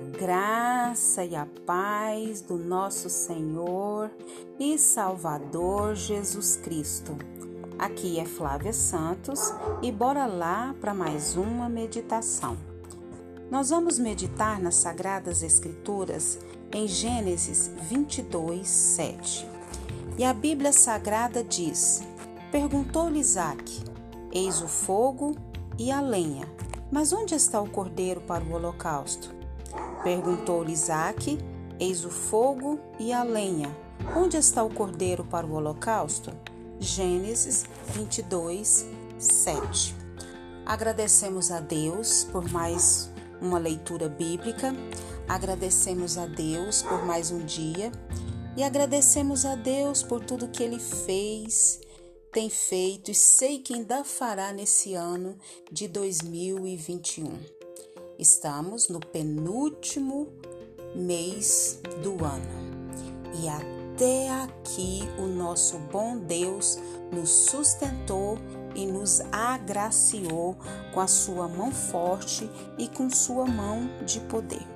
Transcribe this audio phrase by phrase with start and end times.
[0.00, 4.10] graça e a paz do nosso Senhor
[4.58, 7.16] e Salvador Jesus Cristo.
[7.78, 9.52] Aqui é Flávia Santos
[9.82, 12.56] e bora lá para mais uma meditação.
[13.50, 16.38] Nós vamos meditar nas Sagradas Escrituras
[16.72, 19.46] em Gênesis 22, 7.
[20.16, 22.02] E a Bíblia Sagrada diz:
[22.50, 23.82] Perguntou-lhe Isaac:
[24.32, 25.34] Eis o fogo
[25.78, 26.48] e a lenha,
[26.90, 29.39] mas onde está o cordeiro para o holocausto?
[30.02, 31.38] Perguntou-lhe Isaac:
[31.78, 33.74] Eis o fogo e a lenha.
[34.16, 36.32] Onde está o cordeiro para o holocausto?
[36.78, 37.64] Gênesis
[37.94, 38.86] 22,
[39.18, 39.94] 7.
[40.64, 44.74] Agradecemos a Deus por mais uma leitura bíblica,
[45.28, 47.92] agradecemos a Deus por mais um dia
[48.56, 51.80] e agradecemos a Deus por tudo que Ele fez,
[52.32, 55.36] tem feito e sei que ainda fará nesse ano
[55.70, 57.59] de 2021.
[58.20, 60.28] Estamos no penúltimo
[60.94, 62.70] mês do ano
[63.42, 66.78] e até aqui o nosso bom Deus
[67.10, 68.36] nos sustentou
[68.74, 70.54] e nos agraciou
[70.92, 74.66] com a sua mão forte e com sua mão de poder.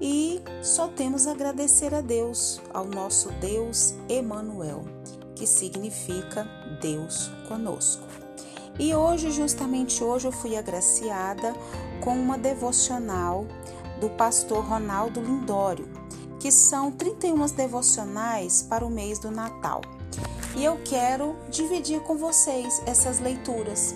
[0.00, 4.84] E só temos a agradecer a Deus, ao nosso Deus Emanuel,
[5.34, 6.46] que significa
[6.80, 8.27] Deus conosco.
[8.78, 11.54] E hoje, justamente hoje, eu fui agraciada
[12.00, 13.46] com uma devocional
[14.00, 15.88] do pastor Ronaldo Lindório,
[16.38, 19.80] que são 31 devocionais para o mês do Natal.
[20.56, 23.94] E eu quero dividir com vocês essas leituras,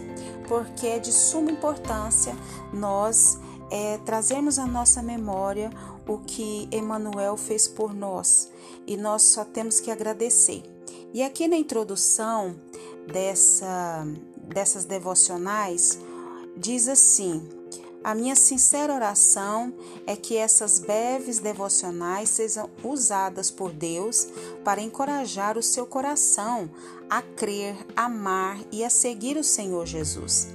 [0.49, 2.35] porque é de suma importância
[2.73, 3.39] nós
[3.71, 5.71] é, trazermos à nossa memória
[6.07, 8.51] o que Emmanuel fez por nós
[8.87, 10.63] e nós só temos que agradecer.
[11.15, 12.57] E aqui na introdução
[13.07, 14.07] dessa
[14.43, 15.99] dessas devocionais
[16.57, 17.49] diz assim:
[18.03, 19.75] A minha sincera oração
[20.07, 24.29] é que essas breves devocionais sejam usadas por Deus
[24.65, 26.71] para encorajar o seu coração
[27.09, 30.49] a crer, amar e a seguir o Senhor Jesus.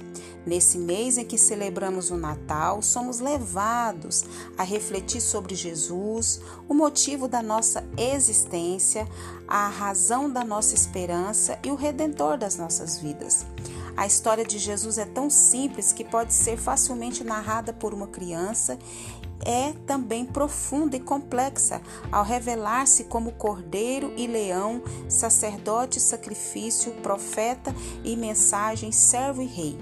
[0.48, 4.24] Nesse mês em que celebramos o Natal, somos levados
[4.56, 9.06] a refletir sobre Jesus, o motivo da nossa existência,
[9.46, 13.44] a razão da nossa esperança e o redentor das nossas vidas.
[13.98, 18.78] A história de Jesus é tão simples que pode ser facilmente narrada por uma criança.
[19.44, 21.82] É também profunda e complexa
[22.12, 29.76] ao revelar-se como cordeiro e leão, sacerdote, sacrifício, profeta e mensagem, servo e rei.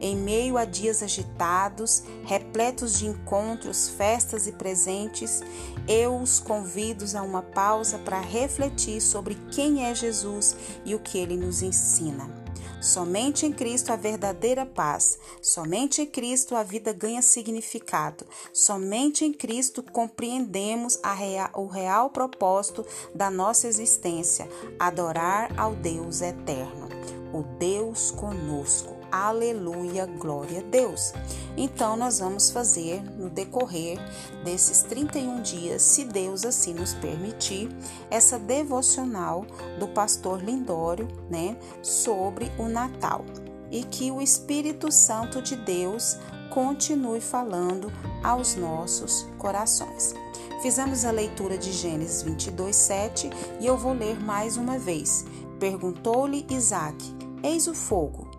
[0.00, 5.42] Em meio a dias agitados, repletos de encontros, festas e presentes,
[5.86, 11.18] eu os convido a uma pausa para refletir sobre quem é Jesus e o que
[11.18, 12.39] ele nos ensina.
[12.80, 18.24] Somente em Cristo a verdadeira paz, somente em Cristo a vida ganha significado,
[18.54, 24.48] somente em Cristo compreendemos real, o real propósito da nossa existência:
[24.78, 26.88] adorar ao Deus eterno,
[27.34, 28.99] o Deus conosco.
[29.10, 31.12] Aleluia, glória a Deus.
[31.56, 33.98] Então, nós vamos fazer no decorrer
[34.44, 37.68] desses 31 dias, se Deus assim nos permitir,
[38.08, 39.44] essa devocional
[39.80, 43.24] do pastor Lindório, né, sobre o Natal.
[43.68, 46.16] E que o Espírito Santo de Deus
[46.48, 47.92] continue falando
[48.22, 50.14] aos nossos corações.
[50.62, 55.24] Fizemos a leitura de Gênesis 22, 7 e eu vou ler mais uma vez.
[55.58, 56.96] Perguntou-lhe Isaac:
[57.42, 58.29] Eis o fogo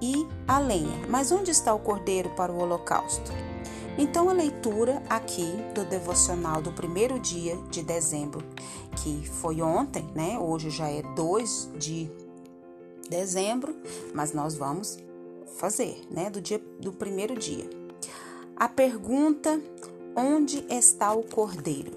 [0.00, 1.06] e a lenha.
[1.08, 3.32] Mas onde está o cordeiro para o holocausto?
[3.96, 8.44] Então, a leitura aqui do devocional do primeiro dia de dezembro,
[9.02, 10.38] que foi ontem, né?
[10.38, 12.08] Hoje já é 2 de
[13.10, 13.76] dezembro,
[14.14, 14.98] mas nós vamos
[15.56, 16.30] fazer, né?
[16.30, 17.68] Do dia do primeiro dia.
[18.56, 19.60] A pergunta:
[20.14, 21.92] onde está o cordeiro?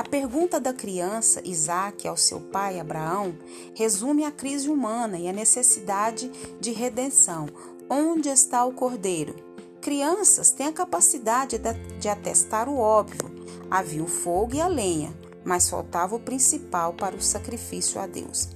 [0.00, 3.34] A pergunta da criança Isaac ao seu pai Abraão
[3.74, 7.46] resume a crise humana e a necessidade de redenção.
[7.86, 9.34] Onde está o cordeiro?
[9.82, 11.60] Crianças têm a capacidade
[11.98, 13.30] de atestar o óbvio.
[13.70, 15.14] Havia o fogo e a lenha,
[15.44, 18.48] mas faltava o principal para o sacrifício a Deus.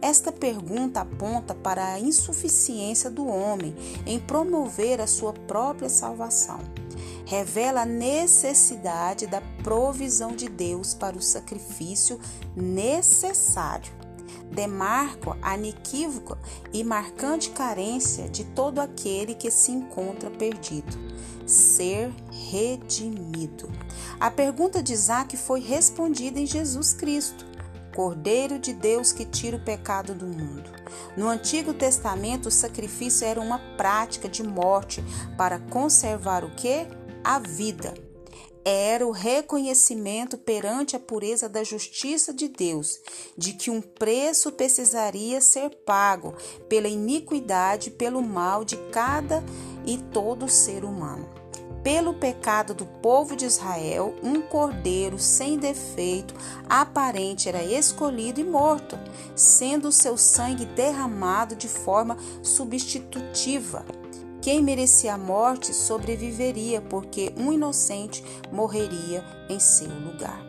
[0.00, 3.76] Esta pergunta aponta para a insuficiência do homem
[4.06, 6.85] em promover a sua própria salvação
[7.26, 12.20] revela a necessidade da provisão de Deus para o sacrifício
[12.54, 13.92] necessário.
[14.50, 16.38] Demarca a inequívoca
[16.72, 20.96] e marcante carência de todo aquele que se encontra perdido.
[21.44, 23.68] Ser redimido.
[24.20, 27.44] A pergunta de Isaac foi respondida em Jesus Cristo.
[27.94, 30.70] Cordeiro de Deus que tira o pecado do mundo.
[31.16, 35.02] No Antigo Testamento, o sacrifício era uma prática de morte
[35.36, 36.86] para conservar o que?
[37.26, 37.92] A vida.
[38.64, 43.00] era o reconhecimento perante a pureza da justiça de Deus,
[43.36, 46.34] de que um preço precisaria ser pago
[46.68, 49.44] pela iniquidade, pelo mal de cada
[49.84, 51.28] e todo ser humano.
[51.82, 56.34] Pelo pecado do povo de Israel, um cordeiro sem defeito,
[56.68, 58.98] aparente, era escolhido e morto,
[59.36, 63.84] sendo seu sangue derramado de forma substitutiva.
[64.46, 68.22] Quem merecia a morte sobreviveria, porque um inocente
[68.52, 70.40] morreria em seu lugar.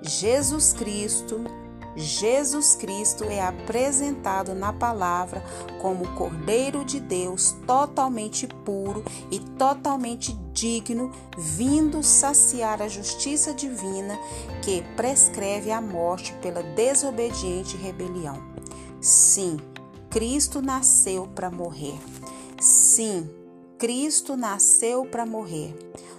[0.00, 1.42] Jesus Cristo,
[1.96, 5.42] Jesus Cristo é apresentado na palavra
[5.82, 14.16] como Cordeiro de Deus, totalmente puro e totalmente digno, vindo saciar a justiça divina
[14.62, 18.40] que prescreve a morte pela desobediente rebelião.
[19.00, 19.56] Sim,
[20.10, 21.98] Cristo nasceu para morrer.
[22.60, 23.28] Sim,
[23.78, 25.76] Cristo nasceu para morrer.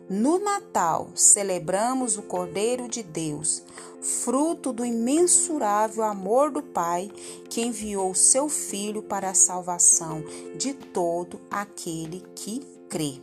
[0.07, 3.63] No Natal, celebramos o Cordeiro de Deus,
[4.01, 7.11] fruto do imensurável amor do Pai
[7.49, 10.23] que enviou seu Filho para a salvação
[10.55, 13.19] de todo aquele que crê.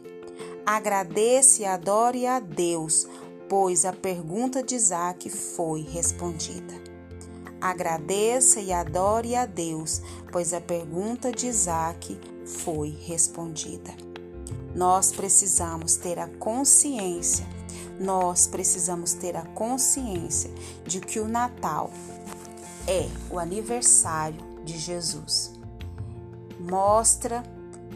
[0.66, 3.06] Agradeça e adore a Deus,
[3.48, 6.74] pois a pergunta de Isaac foi respondida.
[7.60, 13.94] Agradeça e adore a Deus, pois a pergunta de Isaac foi respondida.
[14.74, 17.46] Nós precisamos ter a consciência,
[17.98, 20.50] nós precisamos ter a consciência
[20.84, 21.90] de que o Natal
[22.86, 25.52] é o aniversário de Jesus.
[26.58, 27.42] Mostra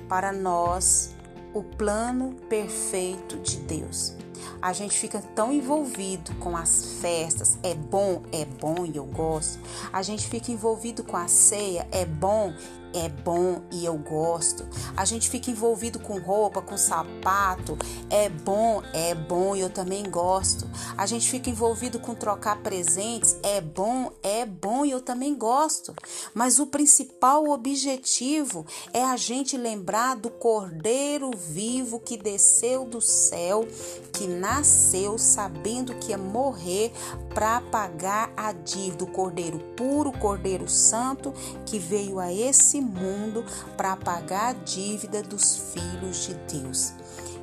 [0.09, 1.11] para nós
[1.53, 4.15] o plano perfeito de Deus.
[4.61, 9.59] A gente fica tão envolvido com as festas, é bom, é bom e eu gosto.
[9.93, 12.53] A gente fica envolvido com a ceia, é bom
[12.95, 14.67] é bom e eu gosto.
[14.97, 17.77] A gente fica envolvido com roupa, com sapato,
[18.11, 20.69] é bom, é bom e eu também gosto.
[20.97, 25.95] A gente fica envolvido com trocar presentes, é bom, é bom e eu também gosto.
[26.35, 33.67] Mas o principal objetivo é a gente lembrar do Cordeiro vivo que desceu do céu,
[34.13, 36.93] que nasceu sabendo que ia morrer
[37.35, 39.05] para pagar a dívida.
[39.05, 41.33] O Cordeiro puro, Cordeiro santo
[41.67, 43.45] que veio a esse mundo
[43.77, 46.93] para pagar a dívida dos filhos de Deus.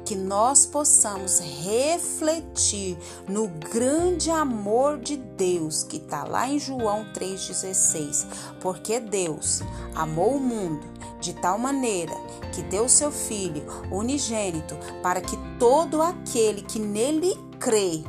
[0.05, 2.95] Que nós possamos refletir
[3.27, 8.25] no grande amor de Deus que está lá em João 3,16.
[8.61, 9.61] Porque Deus
[9.95, 10.85] amou o mundo
[11.19, 12.13] de tal maneira
[12.53, 18.03] que deu seu Filho unigênito para que todo aquele que nele crê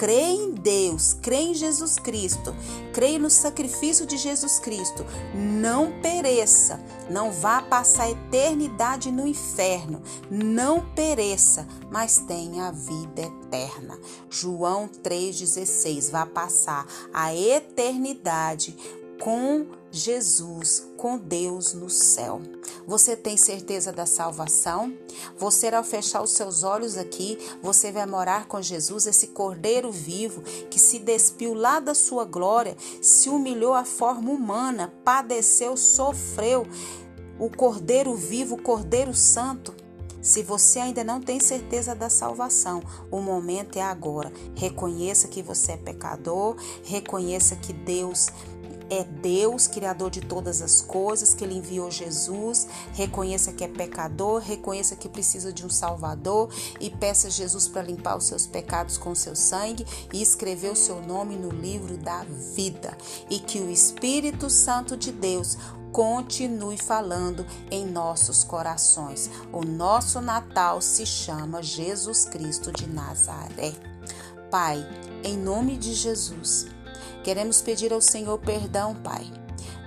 [0.00, 2.56] crê em Deus, crê em Jesus Cristo,
[2.90, 5.04] crê no sacrifício de Jesus Cristo,
[5.34, 6.80] não pereça,
[7.10, 14.00] não vá passar a eternidade no inferno, não pereça, mas tenha a vida eterna.
[14.30, 18.74] João 3,16 vá passar a eternidade
[19.20, 22.40] com Jesus, com Deus no céu.
[22.86, 24.92] Você tem certeza da salvação?
[25.36, 30.42] Você, ao fechar os seus olhos aqui, você vai morar com Jesus, esse Cordeiro vivo
[30.70, 36.66] que se despiu lá da sua glória, se humilhou à forma humana, padeceu, sofreu.
[37.38, 39.79] O Cordeiro vivo, o Cordeiro Santo.
[40.22, 44.32] Se você ainda não tem certeza da salvação, o momento é agora.
[44.54, 48.28] Reconheça que você é pecador, reconheça que Deus
[48.90, 52.66] é Deus, Criador de todas as coisas, que Ele enviou Jesus.
[52.92, 58.16] Reconheça que é pecador, reconheça que precisa de um Salvador e peça Jesus para limpar
[58.16, 62.24] os seus pecados com seu sangue e escrever o seu nome no livro da
[62.54, 62.98] vida.
[63.30, 65.56] E que o Espírito Santo de Deus
[65.92, 69.30] continue falando em nossos corações.
[69.52, 73.72] O nosso Natal se chama Jesus Cristo de Nazaré.
[74.50, 74.84] Pai,
[75.22, 76.66] em nome de Jesus,
[77.22, 79.39] Queremos pedir ao Senhor perdão, Pai.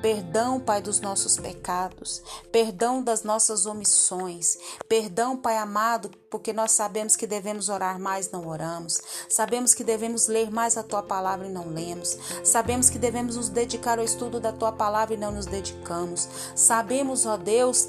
[0.03, 7.15] Perdão, Pai, dos nossos pecados, perdão das nossas omissões, perdão, Pai amado, porque nós sabemos
[7.15, 11.49] que devemos orar mais, não oramos, sabemos que devemos ler mais a Tua palavra e
[11.49, 15.45] não lemos, sabemos que devemos nos dedicar ao estudo da Tua palavra e não nos
[15.45, 17.87] dedicamos, sabemos, ó Deus,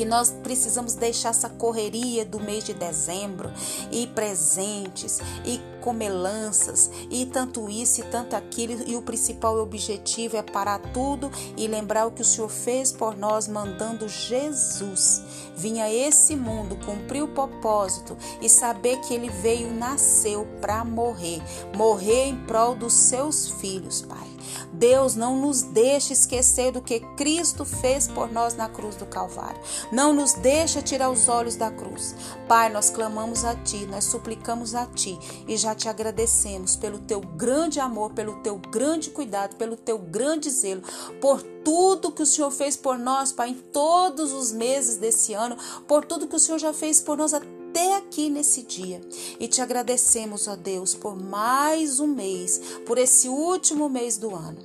[0.00, 3.52] que nós precisamos deixar essa correria do mês de dezembro
[3.92, 10.42] e presentes e comelanças e tanto isso e tanto aquilo e o principal objetivo é
[10.42, 15.22] parar tudo e lembrar o que o Senhor fez por nós mandando Jesus
[15.54, 21.42] vir a esse mundo cumprir o propósito e saber que ele veio nasceu para morrer,
[21.76, 24.29] morrer em prol dos seus filhos, Pai.
[24.72, 29.60] Deus, não nos deixe esquecer do que Cristo fez por nós na cruz do Calvário.
[29.92, 32.14] Não nos deixe tirar os olhos da cruz.
[32.48, 37.20] Pai, nós clamamos a Ti, nós suplicamos a Ti e já te agradecemos pelo Teu
[37.20, 40.82] grande amor, pelo Teu grande cuidado, pelo Teu grande zelo,
[41.20, 45.56] por tudo que o Senhor fez por nós, Pai, em todos os meses desse ano,
[45.86, 49.00] por tudo que o Senhor já fez por nós até até aqui nesse dia.
[49.38, 54.58] E te agradecemos, ó Deus, por mais um mês, por esse último mês do ano.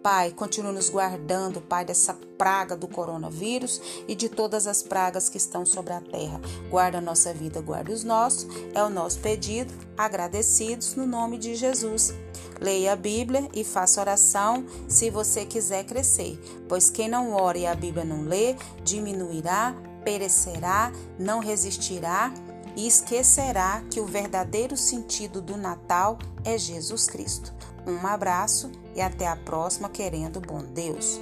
[0.00, 5.36] Pai, continue nos guardando, Pai, dessa praga do coronavírus e de todas as pragas que
[5.36, 6.40] estão sobre a terra.
[6.70, 8.46] Guarda a nossa vida, guarda os nossos.
[8.74, 12.14] É o nosso pedido, agradecidos no nome de Jesus.
[12.60, 16.38] Leia a Bíblia e faça oração se você quiser crescer,
[16.68, 18.54] pois quem não ora e a Bíblia não lê,
[18.84, 22.32] diminuirá, perecerá, não resistirá
[22.76, 27.52] e esquecerá que o verdadeiro sentido do Natal é Jesus Cristo.
[27.86, 31.20] Um abraço e até a próxima, querendo bom Deus.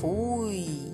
[0.00, 0.92] Fui!